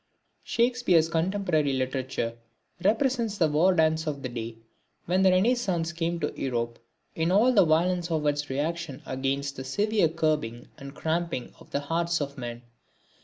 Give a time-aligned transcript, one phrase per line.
[0.41, 2.35] Shakespeare's contemporary literature
[2.83, 4.57] represents the war dance of the day
[5.05, 6.79] when the Renascence came to Europe
[7.13, 11.81] in all the violence of its reaction against the severe curbing and cramping of the
[11.81, 12.63] hearts of men.